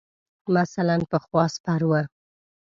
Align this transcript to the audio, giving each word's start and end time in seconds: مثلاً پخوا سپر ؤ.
مثلاً 0.59 0.95
پخوا 1.11 1.43
سپر 1.53 1.81
ؤ. 1.91 2.01